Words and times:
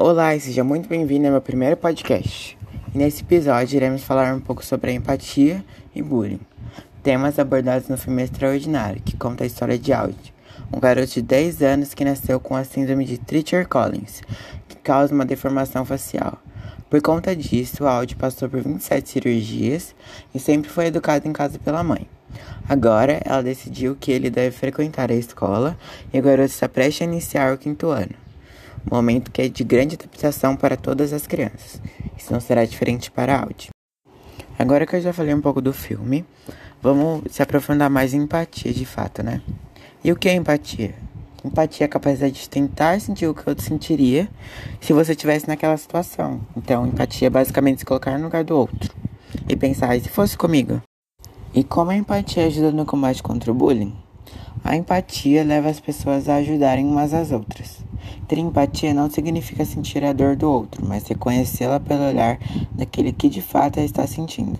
Olá 0.00 0.36
e 0.36 0.38
seja 0.38 0.62
muito 0.62 0.88
bem-vindo 0.88 1.26
ao 1.26 1.32
meu 1.32 1.40
primeiro 1.40 1.76
podcast. 1.76 2.56
Nesse 2.94 3.22
episódio 3.22 3.74
iremos 3.74 4.04
falar 4.04 4.32
um 4.32 4.38
pouco 4.38 4.64
sobre 4.64 4.92
a 4.92 4.94
empatia 4.94 5.64
e 5.92 6.00
bullying, 6.00 6.38
temas 7.02 7.36
abordados 7.36 7.88
no 7.88 7.98
filme 7.98 8.22
Extraordinário, 8.22 9.02
que 9.02 9.16
conta 9.16 9.42
a 9.42 9.46
história 9.48 9.76
de 9.76 9.92
Audi, 9.92 10.32
um 10.72 10.78
garoto 10.78 11.14
de 11.14 11.22
10 11.22 11.62
anos 11.62 11.94
que 11.94 12.04
nasceu 12.04 12.38
com 12.38 12.54
a 12.54 12.62
síndrome 12.62 13.04
de 13.04 13.18
Treacher-Collins, 13.18 14.22
que 14.68 14.76
causa 14.76 15.12
uma 15.12 15.26
deformação 15.26 15.84
facial. 15.84 16.38
Por 16.88 17.02
conta 17.02 17.34
disso, 17.34 17.84
Audi 17.84 18.14
passou 18.14 18.48
por 18.48 18.60
27 18.60 19.08
cirurgias 19.08 19.96
e 20.32 20.38
sempre 20.38 20.70
foi 20.70 20.86
educado 20.86 21.26
em 21.26 21.32
casa 21.32 21.58
pela 21.58 21.82
mãe. 21.82 22.08
Agora, 22.68 23.20
ela 23.24 23.42
decidiu 23.42 23.96
que 23.98 24.12
ele 24.12 24.30
deve 24.30 24.56
frequentar 24.56 25.10
a 25.10 25.16
escola 25.16 25.76
e 26.14 26.20
o 26.20 26.22
garoto 26.22 26.50
está 26.50 26.68
prestes 26.68 27.02
a 27.02 27.10
iniciar 27.10 27.52
o 27.52 27.58
quinto 27.58 27.88
ano. 27.88 28.27
Momento 28.90 29.30
que 29.30 29.42
é 29.42 29.48
de 29.48 29.64
grande 29.64 29.96
adaptação 29.96 30.56
para 30.56 30.76
todas 30.76 31.12
as 31.12 31.26
crianças. 31.26 31.80
Isso 32.16 32.32
não 32.32 32.40
será 32.40 32.64
diferente 32.64 33.10
para 33.10 33.40
Audi. 33.40 33.68
Agora 34.58 34.86
que 34.86 34.96
eu 34.96 35.00
já 35.00 35.12
falei 35.12 35.34
um 35.34 35.40
pouco 35.40 35.60
do 35.60 35.72
filme, 35.72 36.24
vamos 36.82 37.22
se 37.30 37.42
aprofundar 37.42 37.88
mais 37.88 38.12
em 38.12 38.22
empatia 38.22 38.72
de 38.72 38.84
fato, 38.84 39.22
né? 39.22 39.40
E 40.02 40.10
o 40.10 40.16
que 40.16 40.28
é 40.28 40.34
empatia? 40.34 40.94
Empatia 41.44 41.84
é 41.84 41.86
a 41.86 41.88
capacidade 41.88 42.34
de 42.34 42.48
tentar 42.48 43.00
sentir 43.00 43.26
o 43.26 43.34
que 43.34 43.48
outro 43.48 43.64
sentiria 43.64 44.28
se 44.80 44.92
você 44.92 45.12
estivesse 45.12 45.46
naquela 45.46 45.76
situação. 45.76 46.40
Então, 46.56 46.86
empatia 46.86 47.28
é 47.28 47.30
basicamente 47.30 47.78
se 47.78 47.84
colocar 47.84 48.18
no 48.18 48.24
lugar 48.24 48.42
do 48.42 48.56
outro 48.56 48.92
e 49.48 49.54
pensar, 49.56 49.96
e 49.96 50.00
se 50.00 50.08
fosse 50.08 50.36
comigo? 50.36 50.82
E 51.54 51.62
como 51.62 51.90
a 51.90 51.96
empatia 51.96 52.46
ajuda 52.46 52.72
no 52.72 52.84
combate 52.84 53.22
contra 53.22 53.50
o 53.50 53.54
bullying? 53.54 53.96
A 54.64 54.76
empatia 54.76 55.44
leva 55.44 55.68
as 55.68 55.80
pessoas 55.80 56.28
a 56.28 56.36
ajudarem 56.36 56.86
umas 56.86 57.14
às 57.14 57.32
outras. 57.32 57.78
Ter 58.26 58.38
empatia 58.38 58.92
não 58.92 59.08
significa 59.08 59.64
sentir 59.64 60.04
a 60.04 60.12
dor 60.12 60.36
do 60.36 60.50
outro, 60.50 60.84
mas 60.86 61.06
reconhecê-la 61.06 61.80
pelo 61.80 62.04
olhar 62.04 62.38
daquele 62.72 63.12
que 63.12 63.28
de 63.28 63.40
fato 63.40 63.80
a 63.80 63.82
está 63.82 64.06
sentindo. 64.06 64.58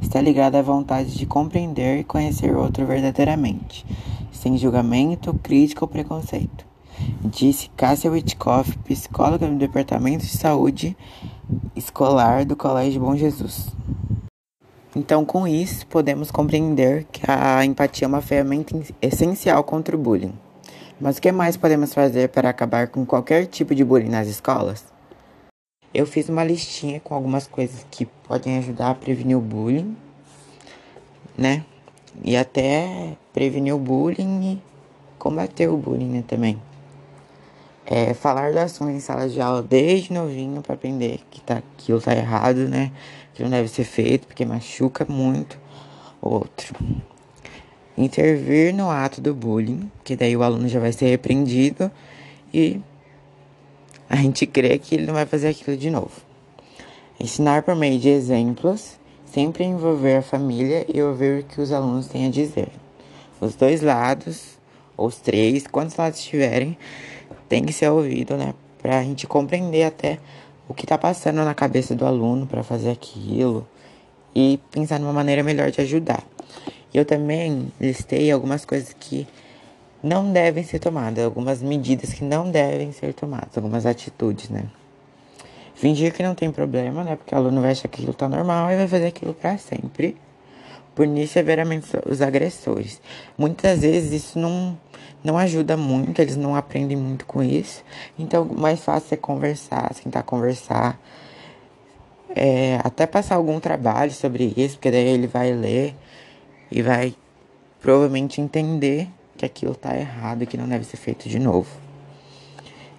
Está 0.00 0.20
ligada 0.20 0.58
à 0.58 0.62
vontade 0.62 1.16
de 1.16 1.26
compreender 1.26 2.00
e 2.00 2.04
conhecer 2.04 2.54
o 2.54 2.60
outro 2.60 2.84
verdadeiramente, 2.84 3.86
sem 4.32 4.58
julgamento, 4.58 5.32
crítica 5.42 5.84
ou 5.84 5.88
preconceito. 5.88 6.66
Disse 7.24 7.70
Cássia 7.76 8.10
Witkoff, 8.10 8.76
psicóloga 8.78 9.46
do 9.46 9.56
Departamento 9.56 10.24
de 10.24 10.36
Saúde 10.36 10.96
Escolar 11.74 12.44
do 12.44 12.56
Colégio 12.56 13.00
Bom 13.00 13.14
Jesus. 13.16 13.68
Então, 14.98 15.26
com 15.26 15.46
isso, 15.46 15.86
podemos 15.88 16.30
compreender 16.30 17.04
que 17.12 17.20
a 17.30 17.62
empatia 17.62 18.06
é 18.06 18.08
uma 18.08 18.22
ferramenta 18.22 18.74
essencial 19.02 19.62
contra 19.62 19.94
o 19.94 19.98
bullying. 19.98 20.32
Mas 20.98 21.18
o 21.18 21.20
que 21.20 21.30
mais 21.30 21.54
podemos 21.54 21.92
fazer 21.92 22.30
para 22.30 22.48
acabar 22.48 22.88
com 22.88 23.04
qualquer 23.04 23.44
tipo 23.44 23.74
de 23.74 23.84
bullying 23.84 24.08
nas 24.08 24.26
escolas? 24.26 24.86
Eu 25.92 26.06
fiz 26.06 26.30
uma 26.30 26.42
listinha 26.42 26.98
com 26.98 27.14
algumas 27.14 27.46
coisas 27.46 27.86
que 27.90 28.06
podem 28.06 28.56
ajudar 28.56 28.88
a 28.88 28.94
prevenir 28.94 29.36
o 29.36 29.40
bullying, 29.40 29.94
né? 31.36 31.62
E 32.24 32.34
até 32.34 33.18
prevenir 33.34 33.74
o 33.74 33.78
bullying 33.78 34.54
e 34.54 34.62
combater 35.18 35.68
o 35.68 35.76
bullying 35.76 36.08
né, 36.08 36.24
também. 36.26 36.58
É, 37.88 38.12
falar 38.14 38.52
do 38.52 38.58
assunto 38.58 38.90
em 38.90 38.98
sala 38.98 39.28
de 39.28 39.40
aula 39.40 39.62
desde 39.62 40.12
novinho 40.12 40.60
para 40.60 40.74
aprender 40.74 41.20
que 41.30 41.40
tá, 41.40 41.58
aquilo 41.58 42.00
tá 42.00 42.12
errado, 42.12 42.68
né? 42.68 42.90
Que 43.32 43.44
não 43.44 43.50
deve 43.50 43.68
ser 43.68 43.84
feito 43.84 44.26
porque 44.26 44.44
machuca 44.44 45.06
muito 45.08 45.56
o 46.20 46.28
outro. 46.28 46.74
Intervir 47.96 48.74
no 48.74 48.90
ato 48.90 49.20
do 49.20 49.32
bullying, 49.32 49.90
que 50.02 50.16
daí 50.16 50.36
o 50.36 50.42
aluno 50.42 50.68
já 50.68 50.80
vai 50.80 50.92
ser 50.92 51.06
repreendido 51.06 51.90
e 52.52 52.80
a 54.10 54.16
gente 54.16 54.46
crê 54.46 54.78
que 54.78 54.96
ele 54.96 55.06
não 55.06 55.14
vai 55.14 55.24
fazer 55.24 55.48
aquilo 55.48 55.76
de 55.76 55.88
novo. 55.88 56.12
Ensinar 57.20 57.62
por 57.62 57.76
meio 57.76 57.98
de 58.00 58.08
exemplos, 58.08 58.98
sempre 59.24 59.64
envolver 59.64 60.16
a 60.16 60.22
família 60.22 60.84
e 60.92 61.00
ouvir 61.00 61.40
o 61.40 61.44
que 61.44 61.60
os 61.60 61.72
alunos 61.72 62.08
têm 62.08 62.26
a 62.26 62.30
dizer. 62.30 62.68
Os 63.40 63.54
dois 63.54 63.80
lados, 63.80 64.58
ou 64.96 65.06
os 65.06 65.16
três, 65.16 65.66
quantos 65.66 65.96
lados 65.96 66.22
tiverem, 66.22 66.76
tem 67.48 67.64
que 67.64 67.72
ser 67.72 67.90
ouvido, 67.90 68.36
né? 68.36 68.54
Pra 68.80 69.02
gente 69.02 69.26
compreender 69.26 69.84
até 69.84 70.18
o 70.68 70.74
que 70.74 70.86
tá 70.86 70.98
passando 70.98 71.44
na 71.44 71.54
cabeça 71.54 71.94
do 71.94 72.04
aluno 72.04 72.46
para 72.46 72.62
fazer 72.62 72.90
aquilo 72.90 73.66
e 74.34 74.60
pensar 74.70 74.98
numa 74.98 75.12
maneira 75.12 75.42
melhor 75.42 75.70
de 75.70 75.80
ajudar. 75.80 76.22
Eu 76.92 77.04
também 77.04 77.72
listei 77.80 78.30
algumas 78.30 78.64
coisas 78.64 78.92
que 78.92 79.26
não 80.02 80.32
devem 80.32 80.62
ser 80.62 80.78
tomadas, 80.78 81.24
algumas 81.24 81.62
medidas 81.62 82.12
que 82.12 82.24
não 82.24 82.50
devem 82.50 82.92
ser 82.92 83.12
tomadas, 83.12 83.56
algumas 83.56 83.86
atitudes, 83.86 84.48
né? 84.48 84.64
Fingir 85.74 86.14
que 86.14 86.22
não 86.22 86.34
tem 86.34 86.50
problema, 86.50 87.04
né? 87.04 87.16
Porque 87.16 87.34
o 87.34 87.38
aluno 87.38 87.60
vai 87.60 87.72
achar 87.72 87.88
que 87.88 88.00
aquilo 88.00 88.14
tá 88.14 88.28
normal 88.28 88.70
e 88.70 88.76
vai 88.76 88.88
fazer 88.88 89.06
aquilo 89.06 89.34
para 89.34 89.58
sempre. 89.58 90.16
Punir 90.94 91.26
severamente 91.26 91.88
os 92.08 92.22
agressores. 92.22 93.00
Muitas 93.36 93.80
vezes 93.80 94.24
isso 94.24 94.38
não 94.38 94.78
não 95.26 95.36
ajuda 95.36 95.76
muito, 95.76 96.22
eles 96.22 96.36
não 96.36 96.54
aprendem 96.54 96.96
muito 96.96 97.26
com 97.26 97.42
isso. 97.42 97.82
Então, 98.16 98.44
mais 98.44 98.80
fácil 98.80 99.14
é 99.14 99.16
conversar, 99.16 99.92
tentar 99.94 100.22
conversar. 100.22 100.98
É, 102.34 102.78
até 102.84 103.06
passar 103.06 103.34
algum 103.34 103.58
trabalho 103.58 104.12
sobre 104.12 104.54
isso, 104.56 104.76
porque 104.76 104.90
daí 104.90 105.08
ele 105.08 105.26
vai 105.26 105.52
ler 105.52 105.96
e 106.70 106.80
vai 106.80 107.14
provavelmente 107.80 108.40
entender 108.40 109.08
que 109.36 109.44
aquilo 109.44 109.74
tá 109.74 109.96
errado 109.96 110.42
e 110.42 110.46
que 110.46 110.56
não 110.56 110.68
deve 110.68 110.84
ser 110.84 110.96
feito 110.96 111.28
de 111.28 111.38
novo. 111.38 111.68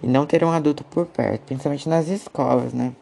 E 0.02 0.06
não 0.06 0.26
ter 0.26 0.44
um 0.44 0.50
adulto 0.50 0.84
por 0.84 1.06
perto, 1.06 1.42
principalmente 1.42 1.88
nas 1.88 2.08
escolas, 2.08 2.72
né? 2.72 2.92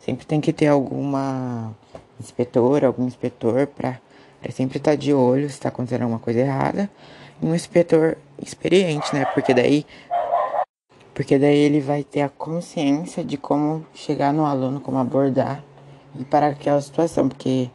Sempre 0.00 0.26
tem 0.26 0.40
que 0.40 0.52
ter 0.52 0.66
alguma 0.66 1.74
inspetora, 2.18 2.88
algum 2.88 3.06
inspetor 3.06 3.66
para 3.66 4.00
sempre 4.50 4.78
estar 4.78 4.92
tá 4.92 4.96
de 4.96 5.12
olho 5.12 5.48
se 5.48 5.54
está 5.54 5.68
acontecendo 5.68 6.02
alguma 6.02 6.18
coisa 6.18 6.40
errada 6.40 6.90
um 7.42 7.54
inspetor 7.54 8.16
experiente, 8.40 9.14
né? 9.14 9.24
Porque 9.26 9.52
daí 9.52 9.84
porque 11.14 11.38
daí 11.38 11.58
ele 11.58 11.80
vai 11.80 12.02
ter 12.02 12.22
a 12.22 12.28
consciência 12.28 13.22
de 13.22 13.36
como 13.36 13.84
chegar 13.92 14.32
no 14.32 14.46
aluno, 14.46 14.80
como 14.80 14.98
abordar 14.98 15.62
e 16.18 16.24
para 16.24 16.48
aquela 16.48 16.80
situação, 16.80 17.28
porque 17.28 17.70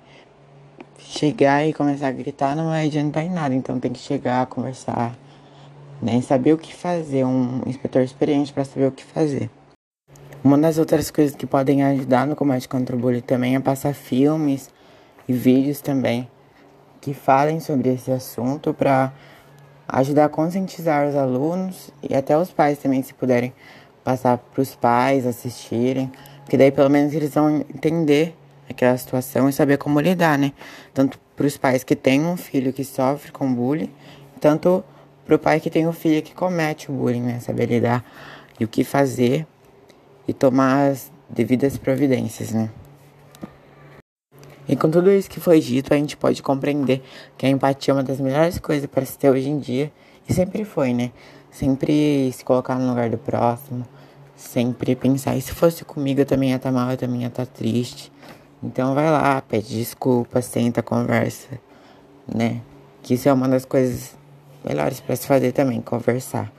chegar 0.98 1.68
e 1.68 1.74
começar 1.74 2.08
a 2.08 2.12
gritar 2.12 2.56
não 2.56 2.70
vai 2.70 2.88
adiantar 2.88 3.24
em 3.24 3.30
nada, 3.30 3.54
então 3.54 3.80
tem 3.80 3.94
que 3.94 4.00
chegar, 4.00 4.46
conversar, 4.48 5.16
né, 6.02 6.20
saber 6.22 6.54
o 6.54 6.58
que 6.58 6.74
fazer, 6.74 7.26
um 7.26 7.62
inspetor 7.68 8.02
experiente 8.02 8.52
para 8.52 8.66
saber 8.66 8.88
o 8.88 8.92
que 8.92 9.04
fazer. 9.04 9.52
Uma 10.44 10.58
das 10.58 10.80
outras 10.80 11.12
coisas 11.12 11.36
que 11.36 11.46
podem 11.46 11.84
ajudar 11.84 12.26
no 12.26 12.36
combate 12.36 12.68
contra 12.68 12.96
o 12.96 13.00
bullying 13.00 13.22
também 13.22 13.56
é 13.56 13.60
passar 13.60 13.94
filmes 13.94 14.70
e 15.28 15.34
vídeos 15.34 15.80
também 15.80 16.28
que 17.02 17.14
falem 17.14 17.60
sobre 17.60 17.94
esse 17.94 18.12
assunto 18.12 18.74
para 18.74 19.14
ajudar 19.88 20.26
a 20.26 20.30
conscientizar 20.30 21.08
os 21.08 21.16
alunos 21.16 21.92
e 22.02 22.16
até 22.16 22.38
os 22.38 22.52
pais 22.52 22.78
também, 22.78 23.02
se 23.02 23.14
puderem 23.14 23.54
passar 24.04 24.38
para 24.38 24.62
os 24.62 24.76
pais 24.76 25.26
assistirem, 25.26 26.12
porque 26.44 26.58
daí 26.58 26.72
pelo 26.72 26.90
menos 26.90 27.14
eles 27.14 27.34
vão 27.34 27.58
entender 27.74 28.36
aquela 28.70 28.98
situação 28.98 29.50
e 29.50 29.54
saber 29.54 29.78
como 29.78 30.00
lidar, 30.00 30.38
né? 30.38 30.54
Tanto 30.94 31.20
para 31.36 31.46
os 31.46 31.58
pais 31.58 31.84
que 31.84 31.96
têm 31.96 32.26
um 32.26 32.38
filho 32.38 32.74
que 32.74 32.84
sofre 32.84 33.32
com 33.32 33.54
bullying, 33.54 33.92
tanto 34.40 34.84
para 35.26 35.36
o 35.36 35.40
pai 35.40 35.60
que 35.60 35.70
tem 35.70 35.88
um 35.88 35.94
filho 35.94 36.22
que 36.22 36.34
comete 36.34 36.90
o 36.90 36.94
bullying, 36.94 37.22
né? 37.22 37.40
Saber 37.40 37.66
lidar 37.68 38.04
e 38.60 38.64
o 38.64 38.68
que 38.68 38.84
fazer 38.84 39.46
e 40.28 40.34
tomar 40.34 40.92
as 40.92 41.12
devidas 41.30 41.78
providências, 41.78 42.52
né? 42.52 42.70
E 44.68 44.76
com 44.76 44.90
tudo 44.90 45.10
isso 45.12 45.30
que 45.30 45.40
foi 45.40 45.60
dito, 45.62 45.94
a 45.94 45.98
gente 45.98 46.18
pode 46.18 46.44
compreender 46.44 47.02
que 47.38 47.46
a 47.46 47.50
empatia 47.50 47.94
é 47.94 47.96
uma 47.96 48.04
das 48.04 48.20
melhores 48.20 48.60
coisas 48.60 48.88
para 48.90 49.06
se 49.06 49.18
ter 49.18 49.30
hoje 49.30 49.50
em 49.50 49.60
dia. 49.60 49.92
E 50.28 50.34
sempre 50.34 50.66
foi, 50.66 50.94
né? 50.94 51.12
Sempre 51.50 52.32
se 52.34 52.44
colocar 52.44 52.76
no 52.76 52.90
lugar 52.90 53.10
do 53.10 53.18
próximo. 53.18 53.86
Sempre 54.36 54.96
pensar, 54.96 55.36
e 55.36 55.42
se 55.42 55.52
fosse 55.52 55.84
comigo 55.84 56.22
eu 56.22 56.26
também 56.26 56.50
ia 56.50 56.58
estar 56.58 56.72
tá 56.72 56.76
mal, 56.76 56.92
eu 56.92 56.98
também 56.98 57.22
ia 57.22 57.28
estar 57.28 57.46
tá 57.46 57.52
triste. 57.52 58.12
Então 58.62 58.94
vai 58.94 59.10
lá, 59.10 59.42
pede 59.42 59.76
desculpa, 59.80 60.42
senta, 60.44 60.84
conversa, 60.84 61.60
né? 62.28 62.62
Que 63.02 63.16
isso 63.16 63.28
é 63.28 63.34
uma 63.34 63.48
das 63.48 63.66
coisas 63.66 64.16
melhores 64.64 65.00
para 65.00 65.16
se 65.16 65.26
fazer 65.26 65.54
também, 65.54 65.82
conversar. 65.82 66.52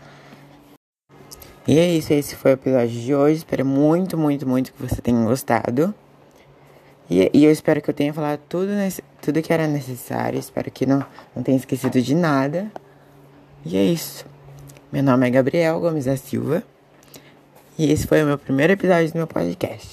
E 1.69 1.79
é 1.79 1.87
isso, 1.89 2.13
esse 2.13 2.35
foi 2.35 2.53
o 2.53 2.55
episódio 2.55 3.01
de 3.01 3.15
hoje. 3.15 3.37
Espero 3.37 3.65
muito, 3.65 4.17
muito, 4.17 4.49
muito 4.49 4.73
que 4.73 4.83
você 4.83 5.01
tenha 5.01 5.23
gostado. 5.25 5.95
E, 7.11 7.31
e 7.33 7.45
eu 7.45 7.51
espero 7.51 7.81
que 7.81 7.89
eu 7.89 7.95
tenha 7.95 8.13
falado 8.13 8.41
tudo, 8.49 8.71
tudo 9.23 9.43
que 9.43 9.53
era 9.53 9.67
necessário. 9.67 10.39
Espero 10.39 10.71
que 10.71 10.85
não, 10.85 11.05
não 11.35 11.43
tenha 11.43 11.57
esquecido 11.57 12.01
de 12.01 12.15
nada. 12.15 12.71
E 13.65 13.77
é 13.77 13.85
isso. 13.85 14.27
Meu 14.93 15.03
nome 15.03 15.27
é 15.27 15.31
Gabriel 15.31 15.81
Gomes 15.81 16.05
da 16.05 16.17
Silva. 16.17 16.63
E 17.79 17.91
esse 17.91 18.07
foi 18.07 18.23
o 18.23 18.27
meu 18.27 18.39
primeiro 18.39 18.73
episódio 18.73 19.13
do 19.13 19.17
meu 19.17 19.27
podcast. 19.27 19.93